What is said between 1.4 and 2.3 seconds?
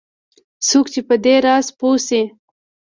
راز پوه شي